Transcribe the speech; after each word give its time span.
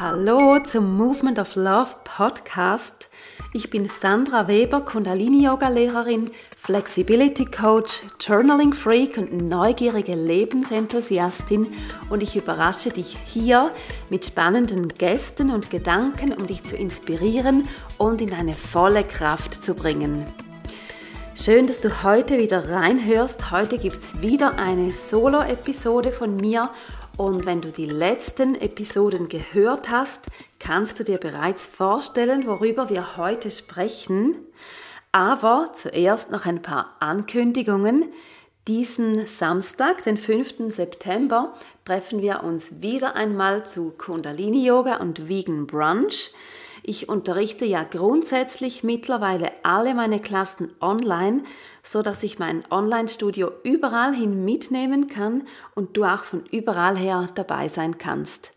Hallo 0.00 0.60
zum 0.60 0.96
Movement 0.96 1.40
of 1.40 1.56
Love 1.56 1.96
Podcast. 2.04 3.08
Ich 3.52 3.68
bin 3.68 3.88
Sandra 3.88 4.46
Weber, 4.46 4.82
Kundalini-Yoga-Lehrerin, 4.82 6.30
Flexibility 6.56 7.46
Coach, 7.46 8.04
Journaling 8.20 8.72
Freak 8.74 9.18
und 9.18 9.48
neugierige 9.48 10.14
Lebensenthusiastin 10.14 11.66
und 12.10 12.22
ich 12.22 12.36
überrasche 12.36 12.90
dich 12.90 13.16
hier 13.26 13.72
mit 14.08 14.24
spannenden 14.24 14.86
Gästen 14.86 15.50
und 15.50 15.68
Gedanken, 15.68 16.32
um 16.32 16.46
dich 16.46 16.62
zu 16.62 16.76
inspirieren 16.76 17.68
und 17.96 18.20
in 18.20 18.30
deine 18.30 18.54
volle 18.54 19.02
Kraft 19.02 19.64
zu 19.64 19.74
bringen. 19.74 20.26
Schön, 21.34 21.66
dass 21.66 21.80
du 21.80 22.04
heute 22.04 22.38
wieder 22.38 22.68
reinhörst. 22.68 23.50
Heute 23.50 23.78
gibt 23.78 23.98
es 23.98 24.20
wieder 24.22 24.58
eine 24.58 24.92
Solo-Episode 24.92 26.10
von 26.12 26.36
mir 26.36 26.70
und 27.18 27.46
wenn 27.46 27.60
du 27.60 27.72
die 27.72 27.86
letzten 27.86 28.54
Episoden 28.54 29.28
gehört 29.28 29.90
hast, 29.90 30.26
kannst 30.60 31.00
du 31.00 31.04
dir 31.04 31.18
bereits 31.18 31.66
vorstellen, 31.66 32.46
worüber 32.46 32.90
wir 32.90 33.16
heute 33.16 33.50
sprechen. 33.50 34.36
Aber 35.10 35.70
zuerst 35.74 36.30
noch 36.30 36.46
ein 36.46 36.62
paar 36.62 36.96
Ankündigungen. 37.00 38.04
Diesen 38.68 39.26
Samstag, 39.26 40.04
den 40.04 40.16
5. 40.16 40.68
September, 40.68 41.54
treffen 41.84 42.22
wir 42.22 42.44
uns 42.44 42.82
wieder 42.82 43.16
einmal 43.16 43.66
zu 43.66 43.90
Kundalini 43.98 44.64
Yoga 44.64 44.98
und 44.98 45.28
Vegan 45.28 45.66
Brunch. 45.66 46.30
Ich 46.88 47.06
unterrichte 47.06 47.66
ja 47.66 47.82
grundsätzlich 47.82 48.82
mittlerweile 48.82 49.52
alle 49.62 49.94
meine 49.94 50.20
Klassen 50.20 50.72
online, 50.80 51.42
so 51.82 52.00
dass 52.00 52.22
ich 52.22 52.38
mein 52.38 52.64
Online-Studio 52.70 53.50
überall 53.62 54.14
hin 54.14 54.42
mitnehmen 54.42 55.06
kann 55.06 55.46
und 55.74 55.98
du 55.98 56.04
auch 56.04 56.24
von 56.24 56.46
überall 56.50 56.96
her 56.96 57.28
dabei 57.34 57.68
sein 57.68 57.98
kannst. 57.98 58.52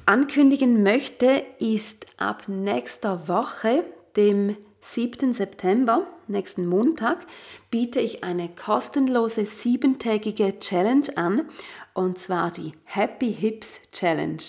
ankündigen 0.06 0.84
möchte, 0.84 1.44
ist 1.57 2.06
ab 2.18 2.44
nächster 2.46 3.28
Woche, 3.28 3.84
dem 4.16 4.56
7. 4.81 5.34
September, 5.34 6.06
nächsten 6.28 6.68
Montag, 6.68 7.25
biete 7.72 8.00
ich 8.00 8.24
eine 8.24 8.47
kostenlose 8.47 9.47
siebentägige 9.47 10.59
Challenge 10.59 11.07
an, 11.16 11.50
und 11.96 12.19
zwar 12.19 12.52
die 12.52 12.74
Happy 12.84 13.34
Hips 13.34 13.81
Challenge. 13.91 14.44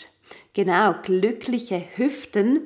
Genau, 0.52 0.94
glückliche 1.02 1.82
Hüften. 1.96 2.60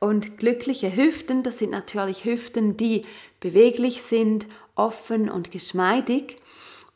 Und 0.00 0.36
glückliche 0.38 0.96
Hüften, 0.96 1.44
das 1.44 1.60
sind 1.60 1.70
natürlich 1.70 2.24
Hüften, 2.24 2.76
die 2.76 3.02
beweglich 3.38 4.02
sind, 4.02 4.48
offen 4.74 5.30
und 5.30 5.52
geschmeidig. 5.52 6.38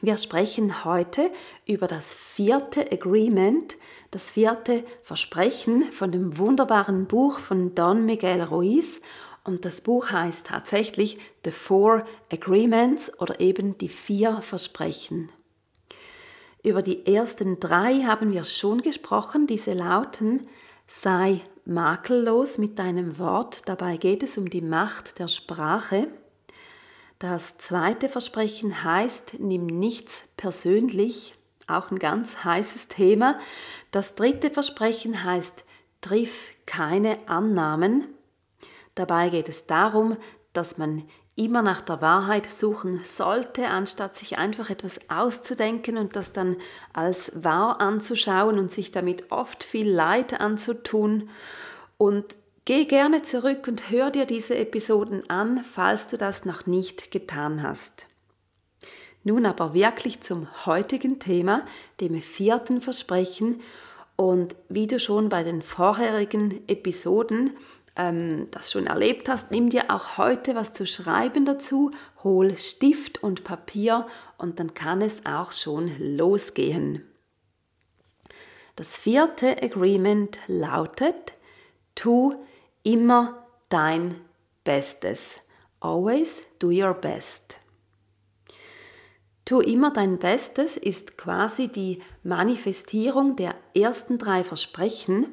Wir 0.00 0.16
sprechen 0.16 0.84
heute 0.84 1.28
über 1.66 1.88
das 1.88 2.14
vierte 2.14 2.92
Agreement, 2.92 3.76
das 4.12 4.30
vierte 4.30 4.84
Versprechen 5.02 5.90
von 5.90 6.12
dem 6.12 6.38
wunderbaren 6.38 7.06
Buch 7.06 7.40
von 7.40 7.74
Don 7.74 8.04
Miguel 8.04 8.42
Ruiz 8.42 9.00
und 9.44 9.64
das 9.64 9.80
Buch 9.80 10.10
heißt 10.10 10.46
tatsächlich 10.46 11.18
The 11.44 11.50
Four 11.50 12.04
Agreements 12.32 13.18
oder 13.20 13.40
eben 13.40 13.78
die 13.78 13.88
vier 13.88 14.42
Versprechen. 14.42 15.30
Über 16.62 16.82
die 16.82 17.06
ersten 17.06 17.60
drei 17.60 18.02
haben 18.02 18.32
wir 18.32 18.44
schon 18.44 18.82
gesprochen. 18.82 19.46
Diese 19.46 19.72
lauten, 19.72 20.46
sei 20.86 21.40
makellos 21.64 22.58
mit 22.58 22.78
deinem 22.78 23.18
Wort. 23.18 23.68
Dabei 23.68 23.96
geht 23.96 24.22
es 24.22 24.36
um 24.38 24.50
die 24.50 24.62
Macht 24.62 25.18
der 25.18 25.28
Sprache. 25.28 26.08
Das 27.18 27.58
zweite 27.58 28.08
Versprechen 28.08 28.84
heißt, 28.84 29.40
nimm 29.40 29.66
nichts 29.66 30.24
persönlich. 30.36 31.34
Auch 31.66 31.90
ein 31.90 31.98
ganz 31.98 32.44
heißes 32.44 32.88
Thema. 32.88 33.38
Das 33.90 34.14
dritte 34.14 34.50
Versprechen 34.50 35.24
heißt, 35.24 35.64
triff 36.00 36.50
keine 36.66 37.18
Annahmen. 37.28 38.06
Dabei 38.98 39.28
geht 39.28 39.48
es 39.48 39.68
darum, 39.68 40.16
dass 40.52 40.76
man 40.76 41.04
immer 41.36 41.62
nach 41.62 41.80
der 41.82 42.02
Wahrheit 42.02 42.50
suchen 42.50 43.00
sollte, 43.04 43.68
anstatt 43.68 44.16
sich 44.16 44.38
einfach 44.38 44.70
etwas 44.70 45.08
auszudenken 45.08 45.96
und 45.96 46.16
das 46.16 46.32
dann 46.32 46.56
als 46.92 47.30
wahr 47.36 47.80
anzuschauen 47.80 48.58
und 48.58 48.72
sich 48.72 48.90
damit 48.90 49.30
oft 49.30 49.62
viel 49.62 49.88
Leid 49.88 50.40
anzutun. 50.40 51.30
Und 51.96 52.24
geh 52.64 52.86
gerne 52.86 53.22
zurück 53.22 53.68
und 53.68 53.88
hör 53.88 54.10
dir 54.10 54.26
diese 54.26 54.58
Episoden 54.58 55.30
an, 55.30 55.62
falls 55.62 56.08
du 56.08 56.16
das 56.16 56.44
noch 56.44 56.66
nicht 56.66 57.12
getan 57.12 57.62
hast. 57.62 58.08
Nun 59.22 59.46
aber 59.46 59.74
wirklich 59.74 60.22
zum 60.22 60.48
heutigen 60.66 61.20
Thema, 61.20 61.64
dem 62.00 62.20
vierten 62.20 62.80
Versprechen. 62.80 63.60
Und 64.16 64.56
wie 64.68 64.88
du 64.88 64.98
schon 64.98 65.28
bei 65.28 65.44
den 65.44 65.62
vorherigen 65.62 66.66
Episoden 66.66 67.56
ähm, 67.98 68.46
das 68.52 68.72
schon 68.72 68.86
erlebt 68.86 69.28
hast, 69.28 69.50
nimm 69.50 69.68
dir 69.68 69.90
auch 69.90 70.16
heute 70.16 70.54
was 70.54 70.72
zu 70.72 70.86
schreiben 70.86 71.44
dazu, 71.44 71.90
hol 72.22 72.56
Stift 72.56 73.22
und 73.22 73.44
Papier 73.44 74.06
und 74.38 74.58
dann 74.58 74.72
kann 74.72 75.02
es 75.02 75.26
auch 75.26 75.52
schon 75.52 75.90
losgehen. 75.98 77.04
Das 78.76 78.96
vierte 78.96 79.60
Agreement 79.60 80.38
lautet, 80.46 81.34
tu 81.96 82.34
immer 82.84 83.46
dein 83.68 84.14
Bestes. 84.62 85.40
Always 85.80 86.44
do 86.58 86.68
your 86.68 86.94
best. 86.94 87.58
Tu 89.44 89.60
immer 89.60 89.92
dein 89.92 90.18
Bestes 90.18 90.76
ist 90.76 91.16
quasi 91.16 91.68
die 91.68 92.02
Manifestierung 92.22 93.34
der 93.34 93.54
ersten 93.74 94.18
drei 94.18 94.44
Versprechen. 94.44 95.26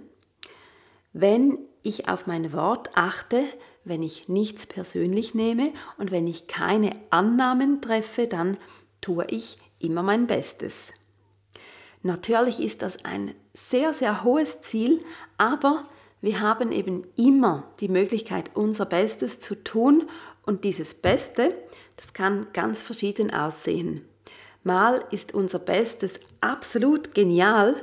Wenn 1.12 1.59
ich 1.85 2.09
auf 2.09 2.27
mein 2.27 2.51
Wort 2.53 2.89
achte, 2.95 3.43
wenn 3.83 4.01
ich 4.01 4.27
nichts 4.27 4.65
persönlich 4.65 5.35
nehme 5.35 5.71
und 5.97 6.11
wenn 6.11 6.27
ich 6.27 6.47
keine 6.47 6.95
Annahmen 7.11 7.81
treffe, 7.81 8.27
dann 8.27 8.57
tue 9.01 9.25
ich 9.29 9.57
immer 9.79 10.03
mein 10.03 10.27
Bestes. 10.27 10.91
Natürlich 12.01 12.59
ist 12.59 12.81
das 12.81 13.05
ein 13.05 13.33
sehr, 13.53 13.93
sehr 13.93 14.23
hohes 14.23 14.61
Ziel, 14.61 15.03
aber 15.37 15.83
wir 16.21 16.39
haben 16.39 16.71
eben 16.71 17.03
immer 17.15 17.71
die 17.79 17.88
Möglichkeit, 17.88 18.51
unser 18.55 18.85
Bestes 18.85 19.39
zu 19.39 19.55
tun 19.55 20.09
und 20.43 20.63
dieses 20.63 20.95
Beste, 20.95 21.55
das 21.97 22.13
kann 22.13 22.47
ganz 22.53 22.81
verschieden 22.81 23.31
aussehen. 23.33 24.05
Mal 24.63 25.03
ist 25.11 25.33
unser 25.33 25.59
Bestes 25.59 26.19
absolut 26.41 27.13
genial 27.13 27.75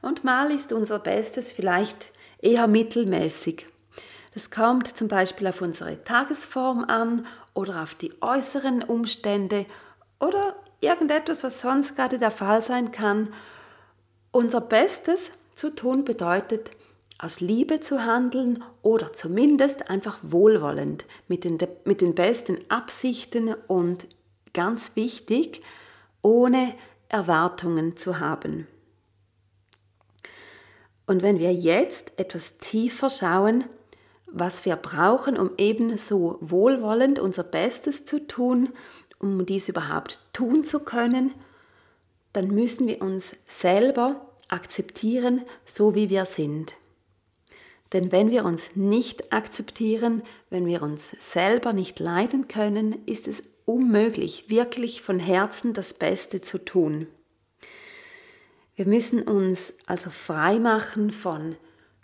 und 0.00 0.22
mal 0.22 0.52
ist 0.52 0.72
unser 0.72 1.00
Bestes 1.00 1.52
vielleicht 1.52 2.12
eher 2.42 2.66
mittelmäßig. 2.66 3.66
Das 4.34 4.50
kommt 4.50 4.88
zum 4.88 5.08
Beispiel 5.08 5.46
auf 5.46 5.62
unsere 5.62 6.04
Tagesform 6.04 6.84
an 6.84 7.26
oder 7.54 7.82
auf 7.82 7.94
die 7.94 8.12
äußeren 8.20 8.82
Umstände 8.82 9.66
oder 10.20 10.56
irgendetwas, 10.80 11.44
was 11.44 11.60
sonst 11.60 11.96
gerade 11.96 12.18
der 12.18 12.30
Fall 12.30 12.62
sein 12.62 12.92
kann. 12.92 13.32
Unser 14.30 14.60
Bestes 14.60 15.32
zu 15.54 15.74
tun 15.74 16.04
bedeutet, 16.04 16.70
aus 17.18 17.40
Liebe 17.40 17.80
zu 17.80 18.04
handeln 18.04 18.64
oder 18.82 19.12
zumindest 19.12 19.88
einfach 19.90 20.18
wohlwollend, 20.22 21.04
mit 21.28 21.44
den, 21.44 21.58
mit 21.84 22.00
den 22.00 22.14
besten 22.14 22.58
Absichten 22.68 23.54
und 23.68 24.08
ganz 24.52 24.96
wichtig, 24.96 25.60
ohne 26.22 26.74
Erwartungen 27.08 27.96
zu 27.96 28.18
haben. 28.18 28.66
Und 31.12 31.22
wenn 31.22 31.38
wir 31.38 31.52
jetzt 31.52 32.12
etwas 32.16 32.56
tiefer 32.56 33.10
schauen, 33.10 33.64
was 34.24 34.64
wir 34.64 34.76
brauchen, 34.76 35.36
um 35.36 35.50
eben 35.58 35.98
so 35.98 36.38
wohlwollend 36.40 37.18
unser 37.18 37.44
Bestes 37.44 38.06
zu 38.06 38.26
tun, 38.26 38.70
um 39.18 39.44
dies 39.44 39.68
überhaupt 39.68 40.20
tun 40.32 40.64
zu 40.64 40.80
können, 40.80 41.34
dann 42.32 42.48
müssen 42.48 42.86
wir 42.86 43.02
uns 43.02 43.36
selber 43.46 44.26
akzeptieren, 44.48 45.42
so 45.66 45.94
wie 45.94 46.08
wir 46.08 46.24
sind. 46.24 46.76
Denn 47.92 48.10
wenn 48.10 48.30
wir 48.30 48.46
uns 48.46 48.74
nicht 48.74 49.34
akzeptieren, 49.34 50.22
wenn 50.48 50.64
wir 50.64 50.80
uns 50.80 51.10
selber 51.10 51.74
nicht 51.74 52.00
leiden 52.00 52.48
können, 52.48 53.04
ist 53.04 53.28
es 53.28 53.42
unmöglich, 53.66 54.48
wirklich 54.48 55.02
von 55.02 55.18
Herzen 55.18 55.74
das 55.74 55.92
Beste 55.92 56.40
zu 56.40 56.56
tun. 56.56 57.06
Wir 58.74 58.86
müssen 58.86 59.22
uns 59.22 59.74
also 59.86 60.10
frei 60.10 60.58
machen 60.58 61.10
von 61.10 61.56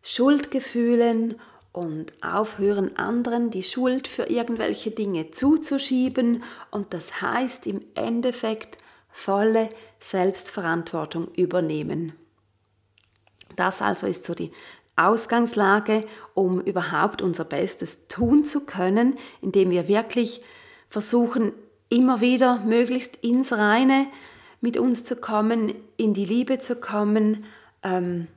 Schuldgefühlen 0.03 1.41
und 1.73 2.13
aufhören, 2.23 2.97
anderen 2.97 3.51
die 3.51 3.63
Schuld 3.63 4.09
für 4.09 4.25
irgendwelche 4.25 4.91
Dinge 4.91 5.31
zuzuschieben. 5.31 6.43
Und 6.71 6.93
das 6.93 7.23
heißt 7.23 7.67
im 7.67 7.81
Endeffekt 7.95 8.79
volle 9.11 9.69
Selbstverantwortung 9.99 11.29
übernehmen. 11.35 12.13
Das 13.57 13.83
also 13.83 14.07
ist 14.07 14.25
so 14.25 14.35
die 14.35 14.53
Ausgangslage, 14.97 16.05
um 16.35 16.61
überhaupt 16.61 17.23
unser 17.23 17.45
Bestes 17.45 18.09
tun 18.09 18.45
zu 18.45 18.61
können, 18.67 19.15
indem 19.41 19.71
wir 19.71 19.89
wirklich 19.89 20.41
versuchen, 20.89 21.53
immer 21.89 22.21
wieder 22.21 22.59
möglichst 22.61 23.17
ins 23.17 23.53
Reine 23.53 24.07
mit 24.61 24.77
uns 24.77 25.05
zu 25.05 25.17
kommen, 25.17 25.75
in 25.97 26.15
die 26.15 26.25
Liebe 26.25 26.59
zu 26.59 26.77
kommen, 26.77 27.45
ähm, 27.83 28.29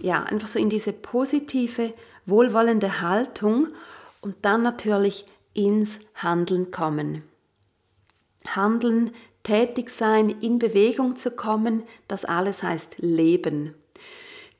ja, 0.00 0.22
einfach 0.24 0.48
so 0.48 0.58
in 0.58 0.70
diese 0.70 0.92
positive, 0.92 1.92
wohlwollende 2.26 3.00
Haltung 3.00 3.68
und 4.20 4.36
dann 4.42 4.62
natürlich 4.62 5.26
ins 5.54 6.00
Handeln 6.14 6.70
kommen. 6.70 7.22
Handeln, 8.46 9.12
tätig 9.42 9.90
sein, 9.90 10.30
in 10.40 10.58
Bewegung 10.58 11.16
zu 11.16 11.30
kommen, 11.30 11.84
das 12.08 12.24
alles 12.24 12.62
heißt 12.62 12.96
Leben. 12.98 13.74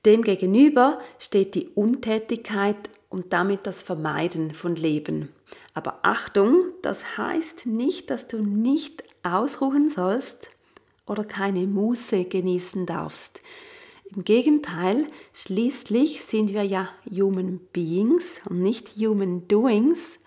Demgegenüber 0.05 1.01
steht 1.19 1.55
die 1.55 1.69
Untätigkeit 1.69 2.91
und 3.09 3.33
damit 3.33 3.67
das 3.67 3.83
Vermeiden 3.83 4.53
von 4.53 4.77
Leben. 4.77 5.31
Aber 5.73 6.01
Achtung, 6.03 6.57
das 6.83 7.17
heißt 7.17 7.67
nicht, 7.67 8.11
dass 8.11 8.29
du 8.29 8.39
nicht 8.43 9.03
ausruhen 9.23 9.89
sollst 9.89 10.51
oder 11.07 11.25
keine 11.25 11.67
Muße 11.67 12.25
genießen 12.25 12.87
darfst. 12.87 13.41
Im 14.15 14.25
Gegenteil, 14.25 15.09
schließlich 15.33 16.25
sind 16.25 16.53
wir 16.53 16.63
ja 16.63 16.89
Human 17.11 17.61
Beings 17.73 18.41
und 18.49 18.61
nicht 18.61 18.97
Human 18.97 19.49
Doings. 19.49 20.19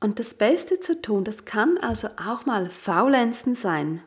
Und 0.00 0.18
das 0.18 0.34
Beste 0.34 0.78
zu 0.78 1.00
tun, 1.00 1.24
das 1.24 1.44
kann 1.44 1.78
also 1.78 2.08
auch 2.16 2.46
mal 2.46 2.70
Faulenzen 2.70 3.54
sein. 3.54 4.02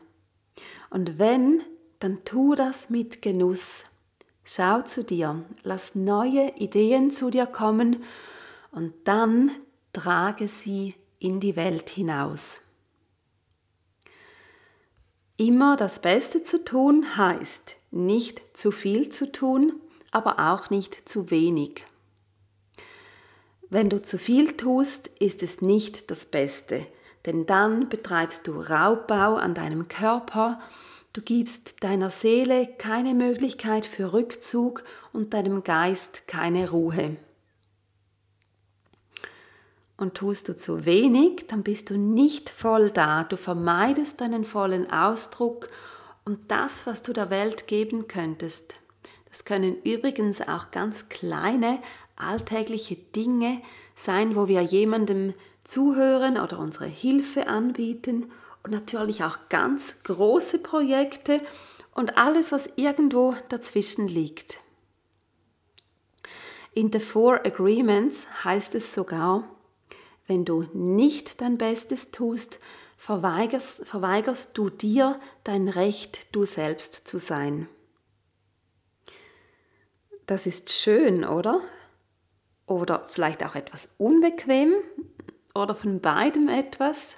Und 0.88 1.18
wenn, 1.18 1.62
dann 1.98 2.24
tu 2.24 2.54
das 2.54 2.90
mit 2.90 3.22
Genuss. 3.22 3.84
Schau 4.44 4.80
zu 4.82 5.04
dir, 5.04 5.44
lass 5.62 5.94
neue 5.94 6.52
Ideen 6.56 7.10
zu 7.10 7.30
dir 7.30 7.46
kommen 7.46 8.02
und 8.72 8.94
dann 9.04 9.50
trage 9.92 10.48
sie 10.48 10.94
in 11.18 11.40
die 11.40 11.56
Welt 11.56 11.90
hinaus. 11.90 12.60
Immer 15.40 15.76
das 15.76 16.00
Beste 16.02 16.42
zu 16.42 16.62
tun 16.66 17.16
heißt 17.16 17.76
nicht 17.92 18.42
zu 18.52 18.70
viel 18.70 19.08
zu 19.08 19.32
tun, 19.32 19.72
aber 20.10 20.38
auch 20.38 20.68
nicht 20.68 21.08
zu 21.08 21.30
wenig. 21.30 21.86
Wenn 23.70 23.88
du 23.88 24.02
zu 24.02 24.18
viel 24.18 24.52
tust, 24.58 25.08
ist 25.18 25.42
es 25.42 25.62
nicht 25.62 26.10
das 26.10 26.26
Beste, 26.26 26.84
denn 27.24 27.46
dann 27.46 27.88
betreibst 27.88 28.48
du 28.48 28.60
Raubbau 28.60 29.36
an 29.36 29.54
deinem 29.54 29.88
Körper 29.88 30.60
Du 31.14 31.22
gibst 31.22 31.82
deiner 31.82 32.10
Seele 32.10 32.68
keine 32.76 33.14
Möglichkeit 33.14 33.86
für 33.86 34.12
Rückzug 34.12 34.84
und 35.14 35.32
deinem 35.32 35.64
Geist 35.64 36.28
keine 36.28 36.70
Ruhe. 36.70 37.16
Und 40.00 40.14
tust 40.14 40.48
du 40.48 40.56
zu 40.56 40.86
wenig, 40.86 41.46
dann 41.48 41.62
bist 41.62 41.90
du 41.90 41.98
nicht 41.98 42.48
voll 42.48 42.90
da. 42.90 43.22
Du 43.22 43.36
vermeidest 43.36 44.22
deinen 44.22 44.46
vollen 44.46 44.90
Ausdruck 44.90 45.68
und 46.24 46.50
das, 46.50 46.86
was 46.86 47.02
du 47.02 47.12
der 47.12 47.28
Welt 47.28 47.66
geben 47.66 48.08
könntest. 48.08 48.76
Das 49.28 49.44
können 49.44 49.76
übrigens 49.82 50.40
auch 50.40 50.70
ganz 50.70 51.10
kleine 51.10 51.80
alltägliche 52.16 52.96
Dinge 52.96 53.60
sein, 53.94 54.34
wo 54.36 54.48
wir 54.48 54.62
jemandem 54.62 55.34
zuhören 55.64 56.40
oder 56.40 56.58
unsere 56.58 56.86
Hilfe 56.86 57.46
anbieten 57.46 58.32
und 58.62 58.70
natürlich 58.70 59.22
auch 59.22 59.50
ganz 59.50 60.02
große 60.04 60.60
Projekte 60.60 61.42
und 61.94 62.16
alles, 62.16 62.52
was 62.52 62.70
irgendwo 62.76 63.34
dazwischen 63.50 64.08
liegt. 64.08 64.60
In 66.72 66.90
The 66.90 67.00
Four 67.00 67.44
Agreements 67.44 68.28
heißt 68.44 68.74
es 68.74 68.94
sogar, 68.94 69.44
wenn 70.30 70.44
du 70.44 70.64
nicht 70.72 71.40
dein 71.40 71.58
Bestes 71.58 72.12
tust, 72.12 72.60
verweigerst, 72.96 73.84
verweigerst 73.84 74.56
du 74.56 74.70
dir 74.70 75.18
dein 75.42 75.68
Recht, 75.68 76.32
du 76.32 76.44
selbst 76.44 77.08
zu 77.08 77.18
sein. 77.18 77.68
Das 80.26 80.46
ist 80.46 80.70
schön, 80.70 81.24
oder? 81.24 81.60
Oder 82.66 83.08
vielleicht 83.08 83.44
auch 83.44 83.56
etwas 83.56 83.88
unbequem, 83.98 84.72
oder 85.52 85.74
von 85.74 86.00
beidem 86.00 86.48
etwas? 86.48 87.16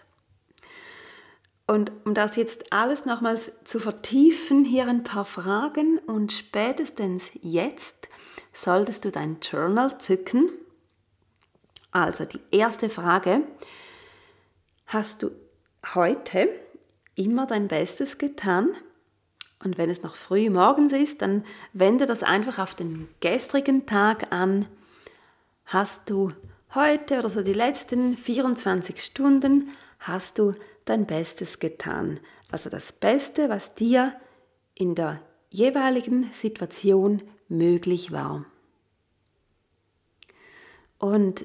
Und 1.66 1.92
um 2.06 2.14
das 2.14 2.36
jetzt 2.36 2.72
alles 2.72 3.04
nochmals 3.04 3.52
zu 3.64 3.78
vertiefen, 3.78 4.64
hier 4.64 4.88
ein 4.88 5.04
paar 5.04 5.26
Fragen 5.26 5.98
und 5.98 6.32
spätestens 6.32 7.30
jetzt 7.42 8.08
solltest 8.54 9.04
du 9.04 9.10
dein 9.10 9.36
Journal 9.42 9.98
zücken. 9.98 10.48
Also 11.92 12.24
die 12.24 12.40
erste 12.50 12.88
Frage, 12.88 13.42
hast 14.86 15.22
du 15.22 15.30
heute 15.94 16.48
immer 17.14 17.46
dein 17.46 17.68
Bestes 17.68 18.18
getan? 18.18 18.70
Und 19.62 19.78
wenn 19.78 19.90
es 19.90 20.02
noch 20.02 20.16
früh 20.16 20.50
morgens 20.50 20.92
ist, 20.92 21.22
dann 21.22 21.44
wende 21.72 22.06
das 22.06 22.22
einfach 22.22 22.58
auf 22.58 22.74
den 22.74 23.08
gestrigen 23.20 23.86
Tag 23.86 24.32
an. 24.32 24.66
Hast 25.66 26.10
du 26.10 26.32
heute 26.74 27.18
oder 27.18 27.30
so 27.30 27.42
die 27.42 27.52
letzten 27.52 28.16
24 28.16 29.00
Stunden, 29.00 29.70
hast 30.00 30.38
du 30.38 30.54
dein 30.86 31.06
Bestes 31.06 31.58
getan. 31.58 32.18
Also 32.50 32.70
das 32.70 32.92
Beste, 32.92 33.50
was 33.50 33.74
dir 33.74 34.14
in 34.74 34.94
der 34.94 35.20
jeweiligen 35.50 36.32
Situation 36.32 37.22
möglich 37.48 38.10
war. 38.12 38.46
Und 40.98 41.44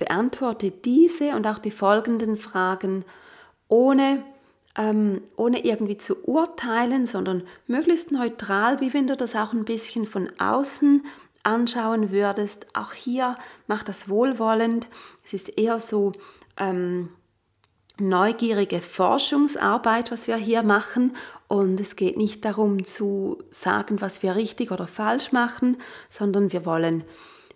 beantworte 0.00 0.72
diese 0.72 1.36
und 1.36 1.46
auch 1.46 1.58
die 1.58 1.70
folgenden 1.70 2.36
Fragen 2.36 3.04
ohne, 3.68 4.24
ähm, 4.76 5.20
ohne 5.36 5.64
irgendwie 5.64 5.96
zu 5.96 6.24
urteilen, 6.24 7.06
sondern 7.06 7.44
möglichst 7.68 8.10
neutral, 8.10 8.80
wie 8.80 8.92
wenn 8.92 9.06
du 9.06 9.16
das 9.16 9.36
auch 9.36 9.52
ein 9.52 9.64
bisschen 9.64 10.06
von 10.06 10.28
außen 10.40 11.04
anschauen 11.44 12.10
würdest. 12.10 12.66
Auch 12.74 12.92
hier 12.92 13.36
mach 13.68 13.84
das 13.84 14.08
wohlwollend. 14.08 14.88
Es 15.22 15.34
ist 15.34 15.56
eher 15.58 15.78
so 15.78 16.12
ähm, 16.56 17.10
neugierige 17.98 18.80
Forschungsarbeit, 18.80 20.10
was 20.10 20.26
wir 20.26 20.36
hier 20.36 20.62
machen. 20.62 21.14
Und 21.46 21.78
es 21.78 21.94
geht 21.94 22.16
nicht 22.16 22.44
darum 22.44 22.84
zu 22.84 23.38
sagen, 23.50 24.00
was 24.00 24.22
wir 24.22 24.34
richtig 24.34 24.70
oder 24.70 24.86
falsch 24.86 25.32
machen, 25.32 25.76
sondern 26.08 26.52
wir 26.52 26.64
wollen 26.64 27.04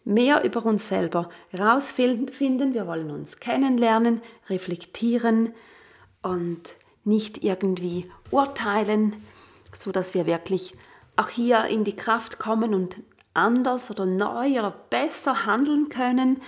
mehr 0.05 0.45
über 0.45 0.65
uns 0.65 0.89
selber 0.89 1.29
herausfinden. 1.49 2.75
Wir 2.75 2.87
wollen 2.87 3.11
uns 3.11 3.41
kennenlernen, 3.41 4.21
reflektieren 4.49 5.55
und 6.23 6.63
nicht 7.05 7.45
irgendwie 7.45 8.11
urteilen, 8.31 9.15
so 9.73 9.93
dass 9.93 10.15
wir 10.15 10.27
wirklich 10.27 10.75
auch 11.17 11.29
hier 11.29 11.65
in 11.67 11.85
die 11.85 11.97
Kraft 11.97 12.39
kommen 12.39 12.75
und 12.75 13.03
anders 13.35 13.91
oder 13.91 14.07
neu 14.07 14.59
oder 14.59 14.75
besser 14.91 15.47
handeln 15.47 15.89
können 15.89 16.41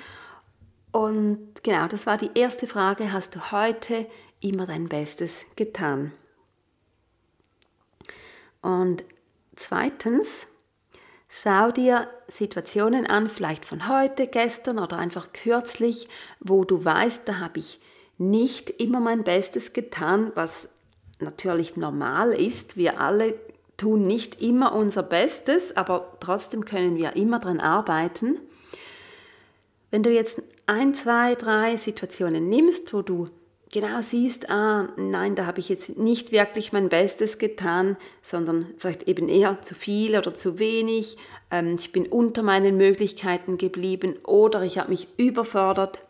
und 0.96 1.62
genau, 1.62 1.88
das 1.88 2.06
war 2.06 2.16
die 2.16 2.30
erste 2.34 2.66
Frage. 2.66 3.12
Hast 3.12 3.34
du 3.34 3.52
heute 3.52 4.06
immer 4.40 4.64
dein 4.64 4.88
Bestes 4.88 5.44
getan? 5.54 6.12
Und 8.62 9.04
zweitens, 9.56 10.46
schau 11.28 11.70
dir 11.70 12.08
Situationen 12.28 13.06
an, 13.06 13.28
vielleicht 13.28 13.64
von 13.64 13.88
heute, 13.88 14.26
gestern 14.26 14.78
oder 14.78 14.98
einfach 14.98 15.32
kürzlich, 15.32 16.08
wo 16.40 16.64
du 16.64 16.84
weißt, 16.84 17.22
da 17.26 17.38
habe 17.38 17.58
ich 17.58 17.80
nicht 18.18 18.70
immer 18.70 19.00
mein 19.00 19.24
Bestes 19.24 19.72
getan, 19.72 20.32
was 20.34 20.68
natürlich 21.18 21.76
normal 21.76 22.32
ist. 22.32 22.76
Wir 22.76 23.00
alle 23.00 23.34
tun 23.76 24.06
nicht 24.06 24.40
immer 24.40 24.74
unser 24.74 25.02
Bestes, 25.02 25.76
aber 25.76 26.16
trotzdem 26.20 26.64
können 26.64 26.96
wir 26.96 27.16
immer 27.16 27.38
daran 27.38 27.60
arbeiten. 27.60 28.38
Wenn 29.90 30.02
du 30.02 30.10
jetzt 30.10 30.40
ein, 30.66 30.94
zwei, 30.94 31.34
drei 31.34 31.76
Situationen 31.76 32.48
nimmst, 32.48 32.92
wo 32.92 33.02
du 33.02 33.28
genau 33.80 34.00
siehst, 34.00 34.48
ah, 34.48 34.88
nein, 34.96 35.34
da 35.34 35.44
habe 35.44 35.60
ich 35.60 35.68
jetzt 35.68 35.98
nicht 35.98 36.32
wirklich 36.32 36.72
mein 36.72 36.88
Bestes 36.88 37.36
getan, 37.36 37.98
sondern 38.22 38.72
vielleicht 38.78 39.02
eben 39.02 39.28
eher 39.28 39.60
zu 39.60 39.74
viel 39.74 40.16
oder 40.16 40.32
zu 40.32 40.58
wenig, 40.58 41.18
ähm, 41.50 41.74
ich 41.74 41.92
bin 41.92 42.06
unter 42.06 42.42
meinen 42.42 42.78
Möglichkeiten 42.78 43.58
geblieben 43.58 44.16
oder 44.24 44.62
ich 44.62 44.78
habe 44.78 44.88
mich 44.88 45.08
überfordert, 45.18 46.00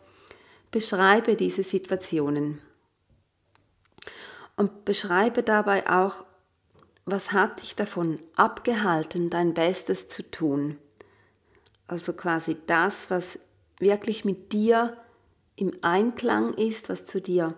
beschreibe 0.71 1.35
diese 1.35 1.61
Situationen. 1.61 2.61
Und 4.55 4.85
beschreibe 4.85 5.43
dabei 5.43 5.89
auch, 5.89 6.23
was 7.03 7.33
hat 7.33 7.61
dich 7.61 7.75
davon 7.75 8.17
abgehalten, 8.37 9.29
dein 9.29 9.53
Bestes 9.53 10.07
zu 10.07 10.23
tun. 10.23 10.77
Also 11.87 12.13
quasi 12.13 12.55
das, 12.65 13.11
was 13.11 13.39
wirklich 13.77 14.23
mit 14.23 14.53
dir 14.53 14.95
im 15.57 15.73
Einklang 15.81 16.53
ist, 16.53 16.87
was 16.87 17.05
zu 17.05 17.19
dir 17.19 17.53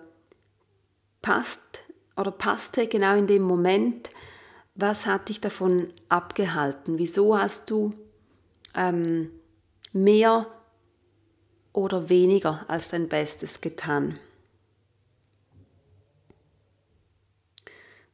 passt 1.22 1.84
oder 2.16 2.32
passte 2.32 2.88
genau 2.88 3.16
in 3.16 3.28
dem 3.28 3.44
Moment, 3.44 4.10
was 4.74 5.06
hat 5.06 5.30
dich 5.30 5.42
davon 5.42 5.94
abgehalten? 6.08 6.98
Wieso 6.98 7.38
hast 7.38 7.70
du 7.70 7.94
ähm, 8.74 9.30
mehr 9.92 10.48
oder 11.74 12.08
weniger 12.10 12.66
als 12.70 12.90
dein 12.90 13.10
Bestes 13.10 13.60
getan? 13.60 14.18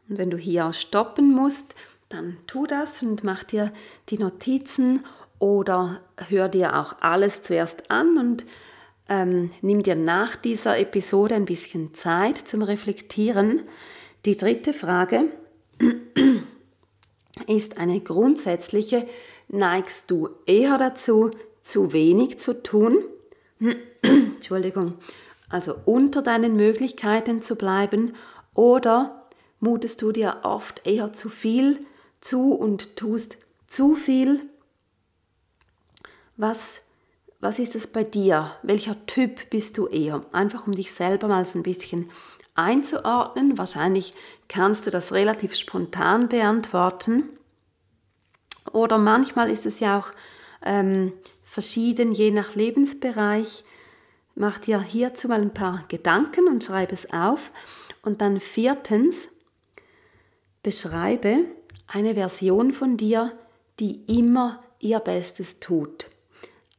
Und 0.10 0.18
wenn 0.18 0.32
du 0.32 0.38
hier 0.38 0.74
stoppen 0.74 1.32
musst, 1.32 1.76
dann 2.10 2.38
tu 2.48 2.66
das 2.66 3.04
und 3.04 3.24
mach 3.24 3.44
dir 3.44 3.72
die 4.10 4.18
Notizen 4.18 5.06
oder 5.38 6.02
hör 6.30 6.50
dir 6.50 6.76
auch 6.76 7.02
alles 7.02 7.44
zuerst 7.44 7.92
an 7.92 8.18
und 8.18 8.46
ähm, 9.10 9.52
nimm 9.62 9.84
dir 9.84 9.96
nach 9.96 10.36
dieser 10.36 10.80
Episode 10.80 11.36
ein 11.36 11.46
bisschen 11.46 11.94
Zeit 11.94 12.38
zum 12.38 12.62
Reflektieren. 12.62 13.64
Die 14.26 14.36
dritte 14.36 14.74
Frage 14.74 15.26
ist 17.48 17.78
eine 17.78 18.00
grundsätzliche, 18.00 19.08
neigst 19.48 20.10
du 20.10 20.30
eher 20.46 20.78
dazu, 20.78 21.32
zu 21.62 21.94
wenig 21.94 22.40
zu 22.40 22.64
tun? 22.64 22.98
Entschuldigung, 24.02 24.96
also 25.50 25.76
unter 25.86 26.22
deinen 26.22 26.56
Möglichkeiten 26.56 27.42
zu 27.42 27.56
bleiben 27.56 28.14
oder 28.56 29.28
mutest 29.60 30.02
du 30.02 30.12
dir 30.12 30.40
oft 30.44 30.86
eher 30.86 31.14
zu 31.14 31.30
viel 31.30 31.80
zu 32.22 32.54
und 32.54 32.96
tust 32.96 33.38
zu 33.68 33.96
viel 33.96 34.42
was, 36.38 36.82
was 37.46 37.60
ist 37.60 37.76
es 37.76 37.86
bei 37.86 38.04
dir? 38.04 38.56
Welcher 38.64 39.06
Typ 39.06 39.52
bist 39.52 39.78
du 39.78 39.86
eher? 39.86 40.26
Einfach 40.32 40.66
um 40.66 40.74
dich 40.74 40.92
selber 40.92 41.28
mal 41.28 41.46
so 41.46 41.60
ein 41.60 41.64
bisschen 41.64 42.10
einzuordnen. 42.56 43.60
Wahrscheinlich 43.60 44.16
kannst 44.48 44.88
du 44.88 44.90
das 44.90 45.12
relativ 45.12 45.54
spontan 45.54 46.28
beantworten. 46.28 47.30
Oder 48.74 48.98
manchmal 48.98 49.52
ist 49.52 49.68
es 49.68 49.80
ja 49.80 50.00
auch 50.00 50.08
ähm, 50.64 51.14
verschieden, 51.44 52.14
je 52.14 52.32
nach 52.32 52.56
Lebensbereich. 52.56 53.64
Mach 54.34 54.58
dir 54.58 54.82
hierzu 54.82 55.28
mal 55.28 55.42
ein 55.42 55.54
paar 55.54 55.86
Gedanken 55.88 56.48
und 56.48 56.64
schreibe 56.64 56.94
es 56.94 57.14
auf. 57.14 57.52
Und 58.02 58.22
dann 58.22 58.40
viertens, 58.40 59.30
beschreibe 60.64 61.44
eine 61.86 62.16
Version 62.16 62.74
von 62.74 62.98
dir, 62.98 63.38
die 63.80 64.04
immer 64.08 64.64
ihr 64.80 65.00
Bestes 65.00 65.60
tut 65.60 66.08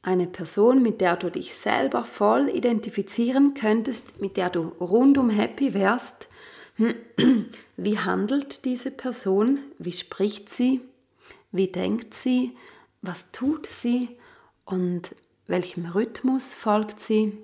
eine 0.06 0.28
Person, 0.28 0.82
mit 0.82 1.00
der 1.00 1.16
du 1.16 1.30
dich 1.30 1.56
selber 1.56 2.04
voll 2.04 2.48
identifizieren 2.48 3.54
könntest, 3.54 4.20
mit 4.20 4.36
der 4.36 4.50
du 4.50 4.68
rundum 4.80 5.30
happy 5.30 5.74
wärst. 5.74 6.28
Wie 7.76 7.98
handelt 7.98 8.64
diese 8.64 8.92
Person? 8.92 9.58
Wie 9.78 9.92
spricht 9.92 10.48
sie? 10.48 10.80
Wie 11.50 11.66
denkt 11.66 12.14
sie? 12.14 12.56
Was 13.02 13.32
tut 13.32 13.66
sie? 13.66 14.10
Und 14.64 15.10
welchem 15.48 15.86
Rhythmus 15.86 16.54
folgt 16.54 17.00
sie? 17.00 17.36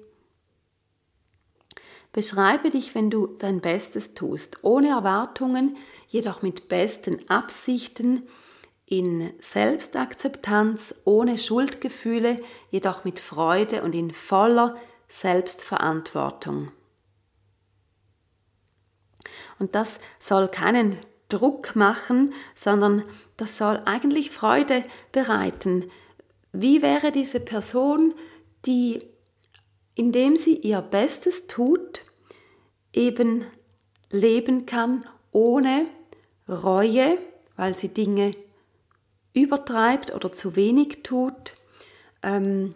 Beschreibe 2.13 2.71
dich, 2.71 2.95
wenn 2.95 3.11
du 3.11 3.27
dein 3.27 3.61
Bestes 3.61 4.15
tust, 4.15 4.59
ohne 4.63 4.91
Erwartungen, 4.91 5.77
jedoch 6.07 6.43
mit 6.43 6.69
besten 6.69 7.29
Absichten, 7.29 8.23
in 8.93 9.33
Selbstakzeptanz, 9.41 10.95
ohne 11.07 11.39
Schuldgefühle, 11.39 12.39
jedoch 12.69 13.05
mit 13.07 13.21
Freude 13.21 13.83
und 13.85 13.95
in 13.95 14.11
voller 14.11 14.77
Selbstverantwortung. 15.09 16.71
Und 19.59 19.75
das 19.75 19.99
soll 20.19 20.47
keinen 20.49 20.99
Druck 21.31 21.75
machen, 21.75 22.35
sondern 22.55 23.03
das 23.39 23.57
soll 23.57 23.81
eigentlich 23.87 24.31
Freude 24.31 24.83
bereiten. 25.11 25.91
Wie 26.53 26.83
wäre 26.83 27.13
diese 27.13 27.41
Person, 27.41 28.13
die, 28.67 29.03
indem 29.95 30.37
sie 30.37 30.57
ihr 30.57 30.83
Bestes 30.83 31.47
tut, 31.47 32.03
eben 32.93 33.47
leben 34.11 34.67
kann 34.67 35.07
ohne 35.31 35.87
Reue, 36.47 37.17
weil 37.57 37.75
sie 37.75 37.89
Dinge 37.89 38.35
übertreibt 39.35 40.15
oder 40.15 40.33
zu 40.33 40.57
wenig 40.57 41.03
tut, 41.03 41.55
ähm, 42.23 42.75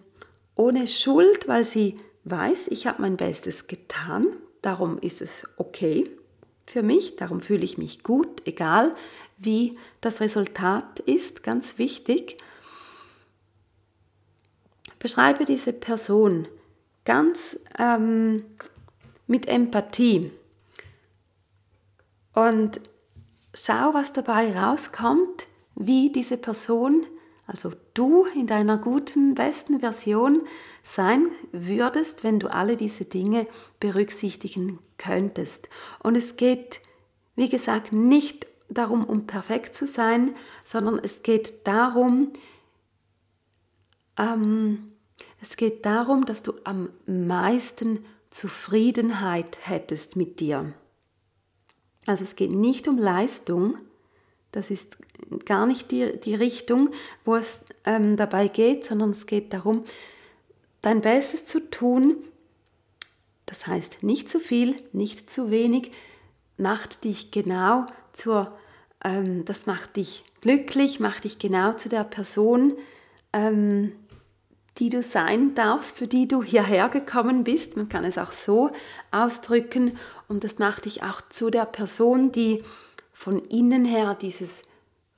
ohne 0.54 0.86
Schuld, 0.86 1.48
weil 1.48 1.64
sie 1.64 1.96
weiß, 2.24 2.68
ich 2.68 2.86
habe 2.86 3.02
mein 3.02 3.16
Bestes 3.16 3.66
getan, 3.66 4.26
darum 4.62 4.98
ist 4.98 5.20
es 5.20 5.46
okay 5.56 6.10
für 6.66 6.82
mich, 6.82 7.16
darum 7.16 7.40
fühle 7.40 7.64
ich 7.64 7.78
mich 7.78 8.02
gut, 8.02 8.42
egal 8.44 8.94
wie 9.36 9.78
das 10.00 10.20
Resultat 10.20 11.00
ist, 11.00 11.42
ganz 11.42 11.78
wichtig. 11.78 12.38
Beschreibe 14.98 15.44
diese 15.44 15.72
Person 15.72 16.48
ganz 17.04 17.60
ähm, 17.78 18.44
mit 19.26 19.46
Empathie. 19.46 20.32
Und 22.34 22.80
schau, 23.54 23.94
was 23.94 24.12
dabei 24.12 24.58
rauskommt, 24.58 25.46
wie 25.76 26.10
diese 26.10 26.36
Person, 26.36 27.06
also 27.46 27.72
du 27.94 28.26
in 28.34 28.48
deiner 28.48 28.76
guten, 28.78 29.34
besten 29.34 29.80
Version 29.80 30.42
sein 30.82 31.28
würdest, 31.52 32.24
wenn 32.24 32.40
du 32.40 32.48
alle 32.48 32.74
diese 32.74 33.04
Dinge 33.04 33.46
berücksichtigen 33.78 34.80
könntest. 34.98 35.68
Und 36.02 36.16
es 36.16 36.36
geht, 36.36 36.80
wie 37.36 37.48
gesagt, 37.48 37.92
nicht 37.92 38.46
darum, 38.68 39.04
um 39.04 39.26
perfekt 39.26 39.76
zu 39.76 39.86
sein, 39.86 40.34
sondern 40.64 40.98
es 40.98 41.22
geht 41.22 41.66
darum, 41.66 42.32
ähm, 44.18 44.92
es 45.40 45.56
geht 45.56 45.84
darum, 45.86 46.24
dass 46.24 46.42
du 46.42 46.54
am 46.64 46.88
meisten 47.06 48.04
Zufriedenheit 48.30 49.58
hättest 49.62 50.16
mit 50.16 50.40
dir. 50.40 50.74
Also 52.06 52.24
es 52.24 52.34
geht 52.34 52.50
nicht 52.50 52.88
um 52.88 52.98
Leistung, 52.98 53.78
das 54.56 54.70
ist 54.70 54.96
gar 55.44 55.66
nicht 55.66 55.90
die, 55.90 56.18
die 56.18 56.34
Richtung, 56.34 56.88
wo 57.26 57.36
es 57.36 57.60
ähm, 57.84 58.16
dabei 58.16 58.48
geht, 58.48 58.86
sondern 58.86 59.10
es 59.10 59.26
geht 59.26 59.52
darum, 59.52 59.84
dein 60.80 61.02
Bestes 61.02 61.44
zu 61.44 61.60
tun. 61.70 62.16
Das 63.44 63.66
heißt, 63.66 64.02
nicht 64.02 64.30
zu 64.30 64.40
viel, 64.40 64.74
nicht 64.92 65.28
zu 65.28 65.50
wenig, 65.50 65.90
macht 66.56 67.04
dich 67.04 67.30
genau 67.32 67.84
zur, 68.14 68.56
ähm, 69.04 69.44
das 69.44 69.66
macht 69.66 69.96
dich 69.96 70.24
glücklich, 70.40 71.00
macht 71.00 71.24
dich 71.24 71.38
genau 71.38 71.74
zu 71.74 71.90
der 71.90 72.04
Person, 72.04 72.78
ähm, 73.34 73.92
die 74.78 74.88
du 74.88 75.02
sein 75.02 75.54
darfst, 75.54 75.98
für 75.98 76.08
die 76.08 76.28
du 76.28 76.42
hierher 76.42 76.88
gekommen 76.88 77.44
bist. 77.44 77.76
Man 77.76 77.90
kann 77.90 78.04
es 78.04 78.16
auch 78.16 78.32
so 78.32 78.70
ausdrücken. 79.10 79.98
Und 80.28 80.44
das 80.44 80.58
macht 80.58 80.86
dich 80.86 81.02
auch 81.02 81.20
zu 81.28 81.50
der 81.50 81.66
Person, 81.66 82.32
die 82.32 82.64
von 83.16 83.42
innen 83.46 83.86
her 83.86 84.14
dieses 84.14 84.62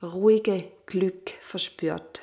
ruhige 0.01 0.63
Glück 0.85 1.31
verspürt. 1.41 2.21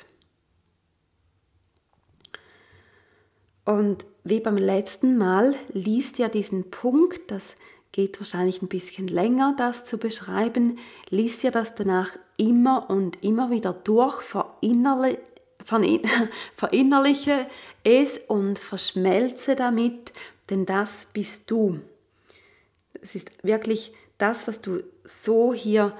Und 3.63 4.07
wie 4.23 4.39
beim 4.39 4.57
letzten 4.57 5.17
Mal 5.17 5.53
liest 5.69 6.17
ja 6.17 6.29
diesen 6.29 6.71
Punkt, 6.71 7.29
das 7.29 7.57
geht 7.91 8.19
wahrscheinlich 8.19 8.63
ein 8.63 8.69
bisschen 8.69 9.07
länger, 9.07 9.53
das 9.55 9.85
zu 9.85 9.99
beschreiben, 9.99 10.79
liest 11.11 11.43
ja 11.43 11.51
das 11.51 11.75
danach 11.75 12.17
immer 12.37 12.89
und 12.89 13.23
immer 13.23 13.51
wieder 13.51 13.73
durch, 13.73 14.23
verinnerliche 16.55 17.45
es 17.83 18.17
und 18.17 18.57
verschmelze 18.57 19.55
damit, 19.55 20.11
denn 20.49 20.65
das 20.65 21.05
bist 21.13 21.51
du. 21.51 21.81
Es 22.99 23.13
ist 23.13 23.43
wirklich 23.43 23.93
das, 24.17 24.47
was 24.47 24.61
du 24.61 24.83
so 25.03 25.53
hier 25.53 25.93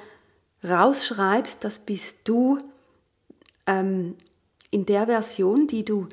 rausschreibst, 0.63 1.63
das 1.63 1.80
bist 1.80 2.27
du 2.27 2.60
ähm, 3.65 4.15
in 4.71 4.86
der 4.86 5.06
Version, 5.06 5.67
die 5.67 5.86
du, 5.86 6.08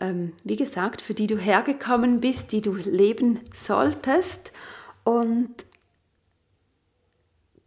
ähm, 0.00 0.32
wie 0.44 0.56
gesagt, 0.56 1.00
für 1.00 1.14
die 1.14 1.26
du 1.26 1.36
hergekommen 1.36 2.20
bist, 2.20 2.52
die 2.52 2.62
du 2.62 2.74
leben 2.74 3.40
solltest. 3.52 4.52
Und 5.04 5.54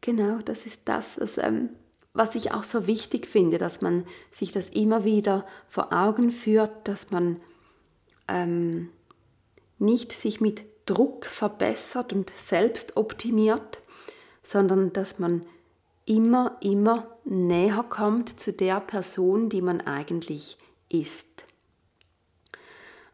genau, 0.02 0.40
das 0.40 0.66
ist 0.66 0.82
das, 0.86 1.20
was, 1.20 1.38
ähm, 1.38 1.70
was 2.14 2.36
ich 2.36 2.54
auch 2.54 2.64
so 2.64 2.88
wichtig 2.88 3.28
finde, 3.28 3.58
dass 3.58 3.82
man 3.82 4.06
sich 4.32 4.52
das 4.52 4.70
immer 4.70 5.04
wieder 5.04 5.46
vor 5.68 5.94
Augen 5.94 6.32
führt, 6.32 6.88
dass 6.88 7.12
man 7.12 7.40
ähm, 8.28 8.90
nicht 9.78 10.12
sich 10.12 10.42
mit 10.42 10.64
Druck 10.86 11.26
verbessert 11.26 12.14
und 12.14 12.32
selbst 12.36 12.98
optimiert, 12.98 13.82
sondern 14.44 14.94
dass 14.94 15.20
man 15.20 15.46
immer, 16.06 16.58
immer 16.62 17.08
näher 17.24 17.84
kommt 17.90 18.40
zu 18.40 18.54
der 18.54 18.80
Person, 18.80 19.50
die 19.50 19.62
man 19.62 19.82
eigentlich 19.82 20.58
ist. 20.90 21.46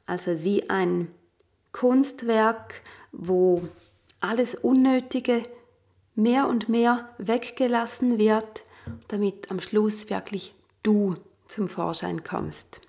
Also 0.05 0.43
wie 0.43 0.69
ein 0.69 1.13
Kunstwerk, 1.71 2.81
wo 3.13 3.61
alles 4.19 4.55
Unnötige 4.55 5.43
mehr 6.15 6.47
und 6.47 6.67
mehr 6.67 7.09
weggelassen 7.17 8.17
wird, 8.19 8.63
damit 9.07 9.49
am 9.51 9.59
Schluss 9.61 10.09
wirklich 10.09 10.53
du 10.83 11.15
zum 11.47 11.67
Vorschein 11.67 12.23
kommst. 12.23 12.81